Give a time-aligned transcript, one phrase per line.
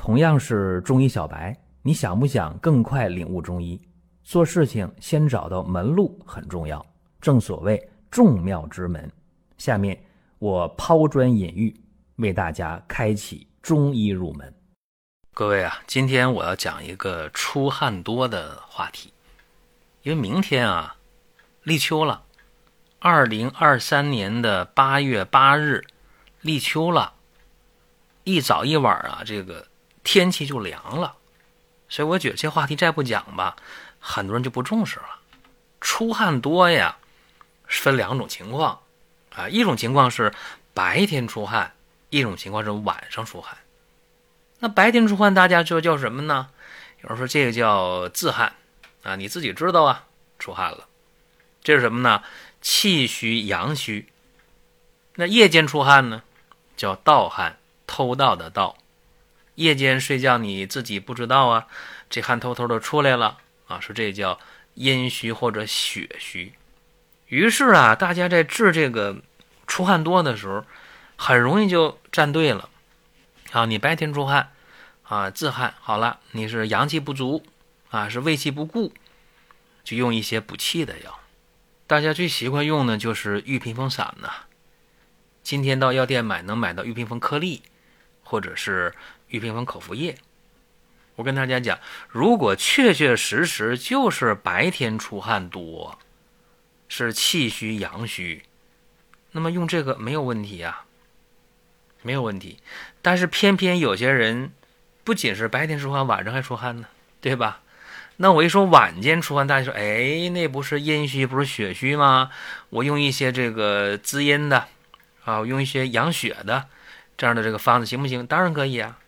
[0.00, 3.78] 同样是中医小白，你想不想更快领悟中医？
[4.24, 6.84] 做事情先找到门路很重要，
[7.20, 9.12] 正所谓众妙之门。
[9.58, 10.02] 下面
[10.38, 11.78] 我抛砖引玉，
[12.16, 14.50] 为大家开启中医入门。
[15.34, 19.12] 各位啊，今天我要讲一个出汗多的话题，
[20.02, 20.96] 因为明天啊
[21.64, 22.22] 立秋了，
[23.00, 25.84] 二零二三年的八月八日
[26.40, 27.12] 立秋了，
[28.24, 29.66] 一早一晚啊，这个
[30.02, 31.16] 天气就凉了，
[31.88, 33.56] 所以我觉得这话题再不讲吧，
[33.98, 35.20] 很多人就不重视了。
[35.80, 36.96] 出汗多呀，
[37.66, 38.80] 分两种情况。
[39.36, 40.34] 啊，一种情况是
[40.74, 41.72] 白天出汗，
[42.08, 43.56] 一种情况是晚上出汗。
[44.58, 46.48] 那白天出汗，大家就叫什么呢？
[47.02, 48.54] 有人说这个叫自汗
[49.04, 50.04] 啊，你自己知道啊，
[50.40, 50.88] 出汗了。
[51.62, 52.24] 这是什么呢？
[52.60, 54.08] 气虚阳虚。
[55.14, 56.24] 那夜间出汗呢，
[56.76, 58.76] 叫盗汗，偷盗的盗。
[59.60, 61.66] 夜间睡觉你自己不知道啊，
[62.08, 63.36] 这汗偷偷的出来了
[63.68, 64.40] 啊，说这叫
[64.72, 66.54] 阴虚或者血虚。
[67.26, 69.20] 于是啊，大家在治这个
[69.66, 70.64] 出汗多的时候，
[71.16, 72.70] 很容易就站队了。
[73.52, 74.50] 啊，你白天出汗，
[75.02, 77.44] 啊自汗好了，你是阳气不足，
[77.90, 78.94] 啊是胃气不固，
[79.84, 81.20] 就用一些补气的药。
[81.86, 84.30] 大家最习惯用的就是玉屏风散呐。
[85.42, 87.62] 今天到药店买能买到玉屏风颗粒，
[88.30, 88.94] 或者是
[89.28, 90.16] 玉屏风口服液。
[91.16, 91.78] 我跟大家讲，
[92.08, 95.98] 如果确确实实就是白天出汗多。
[96.92, 98.42] 是气虚阳虚，
[99.30, 100.80] 那么用这个没有问题呀，
[102.02, 102.58] 没有问题。
[103.00, 104.50] 但是偏偏有些人
[105.04, 106.88] 不仅是白天出汗，晚上还出汗呢，
[107.20, 107.60] 对吧？
[108.16, 112.32] 那我一说晚间出汗，大家说，哎，那不是阴虚，不是血虚吗？
[112.70, 114.66] 我用一些这个滋阴的
[115.24, 116.66] 啊，用一些养血的
[117.20, 118.26] 这样的这个方子行不行？
[118.26, 118.98] 当然可以啊。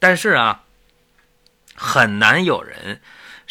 [0.00, 0.64] 但是啊，
[1.76, 3.00] 很难有人。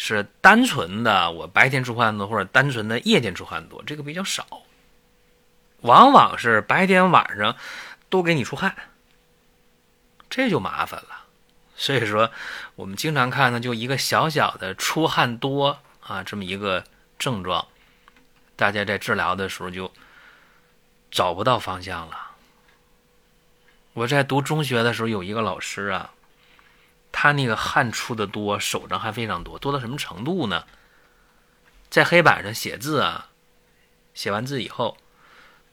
[0.00, 4.46] 是单纯的我白天出汗多，或者单纯的夜间出汗多，这个比较少。
[5.80, 7.56] 往往是白天晚上
[8.08, 8.76] 都给你出汗，
[10.30, 11.24] 这就麻烦了。
[11.74, 12.30] 所以说，
[12.76, 16.84] 我们经常看呢，就一个小小的出汗多啊，这么一个
[17.18, 17.66] 症状，
[18.54, 19.92] 大家在治疗的时候就
[21.10, 22.27] 找不到方向了。
[23.98, 26.12] 我在读中学的时候，有一个老师啊。
[27.10, 30.66] 他那个汗出的多，手上还非常多，多到什么程度呢？
[31.90, 33.30] 在黑板上写字啊，
[34.14, 34.98] 写完字以后，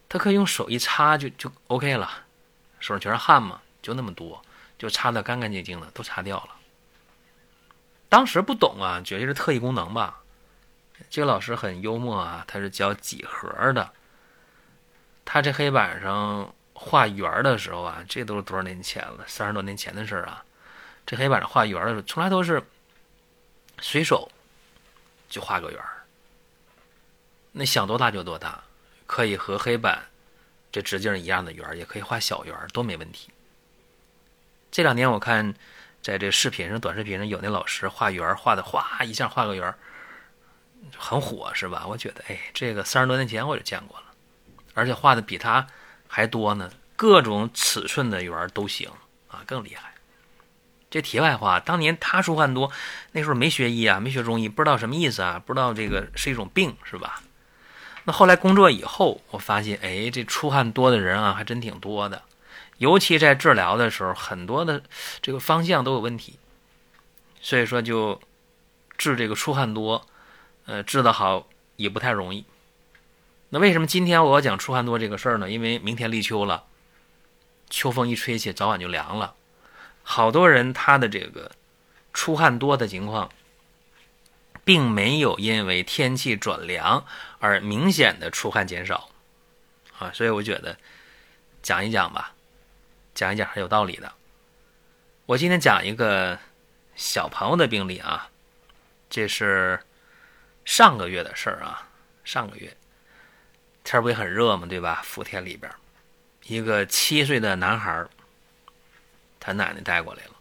[0.08, 2.10] 他可以用手一擦就就 OK 了，
[2.80, 4.42] 手上全是汗嘛，就那么多，
[4.80, 6.56] 就擦的干干净净的，都擦掉了。
[8.08, 10.22] 当时不懂啊，觉得是特异功能吧。
[11.10, 13.92] 这个老师很幽默啊，他是教几何的，
[15.26, 20.44] 他这黑板上画圆的时候啊，这都是多少年前了，三十多年前的事儿啊。
[21.06, 22.62] 这黑板上画圆的时候，从来都是
[23.80, 24.30] 随手
[25.30, 26.04] 就画个圆儿。
[27.52, 28.62] 那想多大就多大，
[29.08, 30.04] 可以和黑板
[30.72, 33.30] 这直径一样的圆，也可以画小圆儿，都没问题。
[34.70, 35.56] 这两年我看
[36.02, 39.78] 在这视频上、短视频上有那老师画圆儿，画的哗一下画个圆儿，
[40.98, 41.86] 很火是吧？
[41.88, 44.06] 我觉得，哎，这个三十多年前我就见过了，
[44.74, 45.66] 而且画的比他
[46.16, 48.90] 还多呢，各种尺寸的圆都行
[49.28, 49.96] 啊，更厉害。
[50.90, 52.72] 这题外话，当年他出汗多，
[53.12, 57.22] 那时候没学医啊，没学中医，不知道什么意思啊，不知道这个是一种病，是吧？
[58.06, 62.24] 那后来工作以后，我发现，哎，这出汗多的人啊，还真挺多的，
[62.78, 64.82] 尤其在治疗的时候，很多的
[65.22, 66.40] 这个方向都有问题，
[67.42, 68.22] 所以说就
[68.98, 70.08] 治这个出汗多，
[70.66, 72.46] 呃，治得好也不太容易。
[73.50, 75.50] 那为什么今天我要讲出汗多这个事儿呢？
[75.50, 76.66] 因为明天立秋了，
[77.70, 79.36] 秋风一吹起，早晚就凉了。
[80.04, 81.52] 好多人他的这个
[82.14, 83.32] 出汗多的情况，
[84.64, 87.06] 并没有因为天气转凉
[87.40, 89.10] 而明显的出汗减少，
[90.00, 90.78] 啊，所以我觉得
[91.62, 92.34] 讲一讲吧，
[93.14, 94.12] 讲一讲还有道理的。
[95.28, 96.38] 我今天讲一个
[96.96, 98.30] 小朋友的病例啊，
[99.10, 99.80] 这是
[100.66, 101.90] 上个月的事儿啊，
[102.24, 102.76] 上个月
[103.86, 105.02] 天不也很热嘛，对吧？
[105.06, 105.72] 福田里边
[106.44, 108.06] 一个七岁的男孩
[109.40, 110.32] 他奶奶带过来了，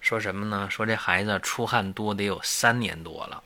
[0.00, 0.68] 说什么呢？
[0.70, 3.42] 说这孩子出汗多得有三年多了。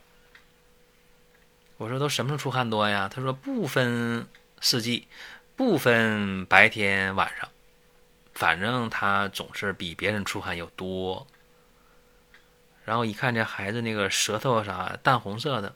[1.77, 3.09] 我说都什么时候出汗多呀？
[3.13, 4.27] 他说不分
[4.61, 5.07] 四季，
[5.55, 7.49] 不分白天晚上，
[8.35, 11.25] 反正他总是比别人出汗要多。
[12.85, 15.73] 然后一看这孩子那个舌头啥淡红色的，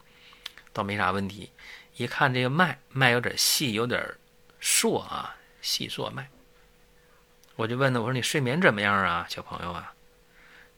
[0.72, 1.52] 倒没啥问题。
[2.00, 4.02] 一看这个脉，脉有点细，有点
[4.62, 6.30] 硕啊，细硕脉。
[7.58, 9.94] 我就问他，我说你睡眠怎么样啊，小朋友啊？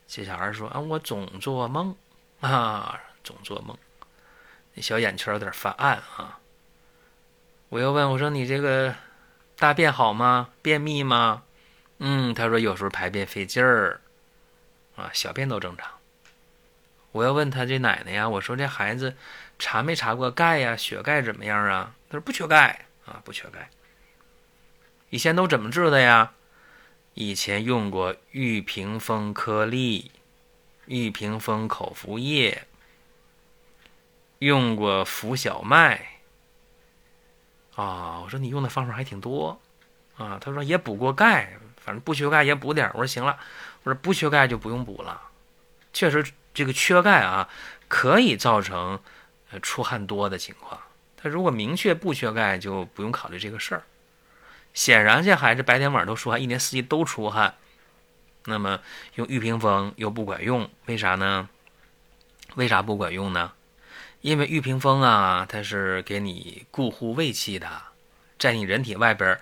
[0.07, 1.95] 这小孩说啊，我总做梦
[2.39, 3.77] 啊，总做梦，
[4.73, 6.39] 那小眼圈有点发暗啊。
[7.69, 8.95] 我又问我说你这个
[9.59, 10.49] 大便好吗？
[10.63, 11.43] 便秘吗？
[11.99, 14.01] 嗯，他说有时候排便费劲儿
[14.95, 15.87] 啊，小便都正常。
[17.11, 19.15] 我要问他这奶奶呀，我说这孩子
[19.61, 20.75] 查没查过钙呀？
[20.75, 21.93] 血钙怎么样啊？
[22.09, 23.69] 他说不缺钙啊，不缺钙。
[25.11, 26.33] 以前都怎么治的呀？
[27.13, 30.09] 以前用过玉屏风颗粒、
[30.87, 32.63] 玉屏风口服液，
[34.39, 36.07] 用过浮小麦。
[37.75, 39.61] 啊，我说你用的方法还挺多
[40.17, 40.39] 啊。
[40.41, 42.89] 他说也补过钙，反正不缺钙也补点。
[42.95, 43.37] 我说行了，
[43.83, 45.21] 我说不缺钙就不用补了。
[45.93, 47.47] 确实，这个缺钙啊，
[47.87, 48.99] 可以造成
[49.51, 50.79] 呃出汗多的情况。
[51.17, 53.83] 他如果明确不缺钙，就不用考虑这个事儿。
[54.73, 57.55] 显然，这孩子白天晚上都出汗，一年四季都出汗。
[58.45, 58.79] 那么
[59.15, 61.47] 用玉屏风又不管用，为啥呢？
[62.55, 63.51] 为啥不管用呢？
[64.21, 67.81] 因为玉屏风啊，它是给你固护胃气的，
[68.39, 69.39] 在你人体外边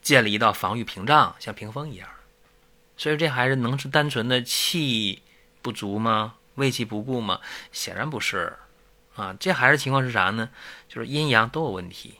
[0.00, 2.08] 建立一道防御屏障，像屏风一样。
[2.96, 5.22] 所以这孩子能是单纯的气
[5.60, 6.34] 不足吗？
[6.54, 7.40] 胃气不固吗？
[7.72, 8.56] 显然不是。
[9.16, 10.50] 啊，这孩子情况是啥呢？
[10.88, 12.14] 就是阴阳都有问题。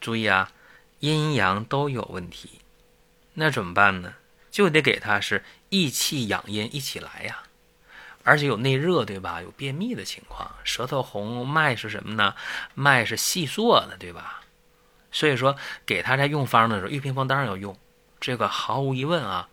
[0.00, 0.50] 注意啊。
[1.00, 2.60] 阴阳都有问题，
[3.34, 4.14] 那怎么办呢？
[4.52, 7.42] 就得给他是益气养阴一起来呀，
[8.22, 9.42] 而且有内热，对吧？
[9.42, 12.36] 有便秘的情况，舌头红，脉是什么呢？
[12.74, 14.44] 脉是细缩的，对吧？
[15.10, 17.76] 所以说，给他在用方的时候，玉屏风当然要用，
[18.20, 19.48] 这个毫无疑问啊，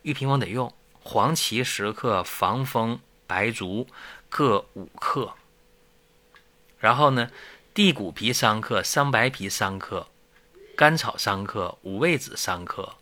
[0.00, 0.72] 玉屏风得用。
[1.02, 3.86] 黄芪十克，防风、白术
[4.30, 5.34] 各五克，
[6.78, 7.30] 然后呢，
[7.72, 10.08] 地骨皮三克，桑白皮三克。
[10.76, 12.96] 甘草三克，五味子三克，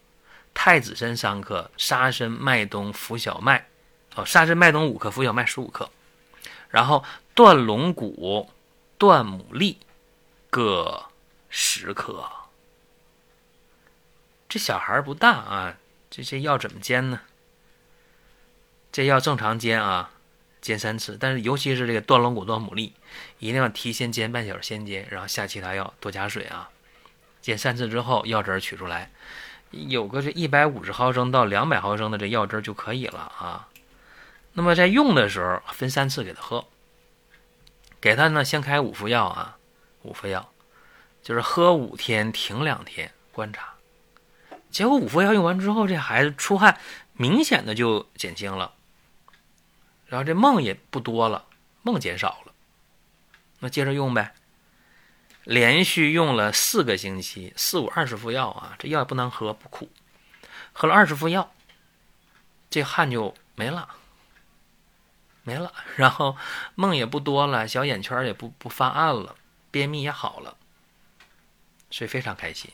[0.54, 3.66] 太子参三克，沙参、麦冬、浮小麦，
[4.14, 5.90] 哦，沙参、麦冬五克，浮小麦十五克，
[6.68, 7.04] 然后
[7.34, 8.48] 断龙骨、
[8.96, 9.74] 断牡蛎
[10.50, 11.06] 各
[11.50, 12.30] 十克。
[14.48, 15.74] 这小孩不大啊，
[16.08, 17.22] 这些药怎么煎呢？
[18.92, 20.12] 这药正常煎啊，
[20.64, 22.90] 煎三次，但是尤其是这个断龙骨、断牡蛎，
[23.38, 26.70] 一定要提前煎半小时，先煎，然后下其他药，多加水啊。
[27.42, 29.10] 煎三次之后，药汁儿取出来，
[29.72, 33.68] 有个这一百五十毫升到两百毫升的这药汁儿就可以了啊。
[34.54, 36.64] 那么在用的时候，分三次给他喝。
[38.00, 39.58] 给他呢，先开五副药啊，
[40.00, 40.50] 五副药，
[41.22, 43.74] 就是喝五天，停两天，观察。
[44.70, 46.80] 结果五副药用完之后，这孩子出汗
[47.12, 48.72] 明显的就减轻了，
[50.14, 51.44] 然后这梦也不多了，
[51.82, 52.52] 梦减少了。
[53.58, 54.32] 那接着用呗。
[55.42, 59.90] 连续用了四个星期，四五二十副药啊，这药也不能喝，不苦。
[60.72, 61.52] 喝了二十副药，
[62.70, 63.88] 这汗就没了，
[65.42, 65.72] 没了。
[65.96, 66.36] 然后
[66.76, 69.34] 梦也不多了，小眼圈也不不发暗了，
[69.72, 70.56] 便秘也好了，
[71.90, 72.70] 所以非常开心。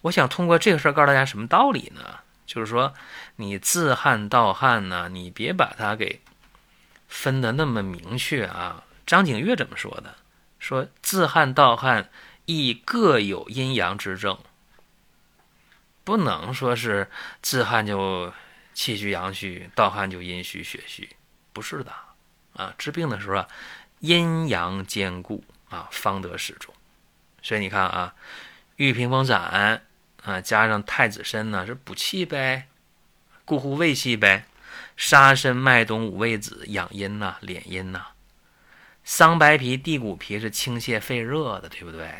[0.00, 2.18] 我想通过这个事儿告诉大家什么道理呢？
[2.44, 2.92] 就是说，
[3.36, 6.20] 你自汗盗汗呢，你别把它给
[7.10, 8.84] 分的那么明确啊。
[9.04, 10.16] 张景岳怎么说的？
[10.58, 12.10] 说自汗盗汗
[12.44, 14.38] 亦各有阴阳之症，
[16.04, 17.10] 不能说是
[17.40, 18.30] 自汗就
[18.74, 21.08] 气虚阳虚，盗汗就阴虚血虚，
[21.54, 21.90] 不是的
[22.52, 22.74] 啊！
[22.76, 23.48] 治病的时候啊，
[24.00, 26.74] 阴阳兼顾啊，方得始终。
[27.42, 28.14] 所以你看啊，
[28.76, 29.80] 玉屏风散
[30.22, 32.68] 啊，加上太子参呢，是补气呗，
[33.46, 34.44] 固护胃气呗；
[34.96, 38.06] 沙参、麦冬、五味子养阴呐，敛阴呐。
[39.02, 42.10] 桑白皮、地骨皮是清泻肺热的，对不对？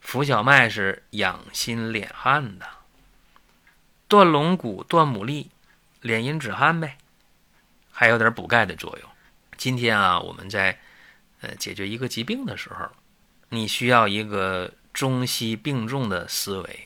[0.00, 2.66] 浮小麦是养心敛汗的。
[4.06, 5.48] 断龙骨、断牡蛎，
[6.02, 6.96] 敛阴止汗呗，
[7.90, 9.10] 还有点补钙的作用。
[9.56, 10.78] 今天啊，我们在
[11.40, 12.88] 呃解决一个疾病的时候，
[13.48, 16.85] 你需要一个中西并重的思维。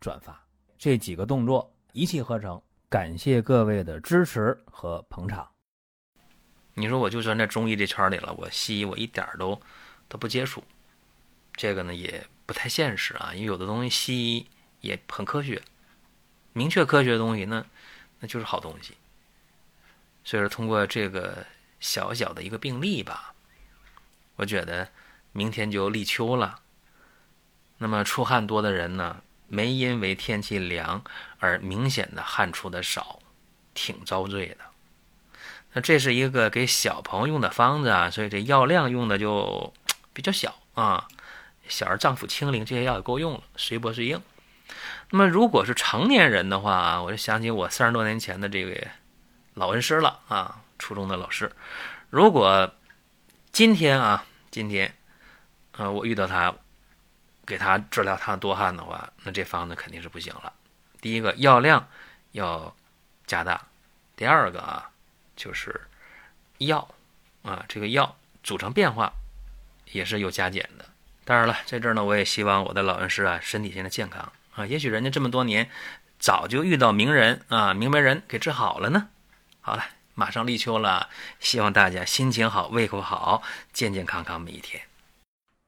[0.00, 0.40] 转发
[0.78, 5.48] 这几个动作一气呵成，感谢各位的支持和捧场。
[6.74, 9.60] 你说我就算在中医这圈里了，我西医我一点都
[10.08, 10.62] 都不接触，
[11.54, 13.32] 这个呢也不太现实啊。
[13.34, 14.46] 因为有的东西西医
[14.80, 15.60] 也很科学，
[16.52, 17.64] 明确科学的东西，那
[18.20, 18.94] 那就是好东西。
[20.22, 21.44] 所以说，通过这个
[21.80, 23.34] 小小的一个病例吧，
[24.36, 24.88] 我觉得
[25.32, 26.60] 明天就立秋了。
[27.78, 31.02] 那么出汗多的人呢，没因为天气凉
[31.38, 33.18] 而明显的汗出的少，
[33.74, 34.58] 挺遭罪的。
[35.72, 39.72] 那这是一个给小朋友用的方子啊，所以这药量用的就
[40.12, 41.08] 比较小啊。
[41.68, 44.20] 小儿脏腑清灵，这些药也够用了，随薄随应。
[45.10, 48.88] 那么如果是成年人的话，我就想起我三十多年前的这位
[49.54, 51.52] 老恩师了啊，初中的老师。
[52.10, 52.74] 如果
[53.52, 54.94] 今天啊，今天，
[55.72, 56.54] 啊，我遇到他。
[57.48, 60.52] 给他治疗他多汗的话，那这方子肯定是不行了。
[61.00, 61.88] 第一个药量
[62.32, 62.76] 要
[63.26, 63.66] 加大，
[64.14, 64.90] 第二个啊
[65.34, 65.80] 就是
[66.58, 66.86] 药
[67.42, 69.10] 啊这个药组成变化
[69.92, 70.84] 也是有加减的。
[71.24, 74.66] 当然了，在这儿呢，我也希望我的老恩师啊身体现在健康啊。
[74.66, 75.70] 也许人家这么多年
[76.18, 79.08] 早就遇到名人啊明白人给治好了呢。
[79.62, 81.08] 好了，马上立秋了，
[81.40, 84.87] 希望大家心情好，胃口好，健健康康每一天。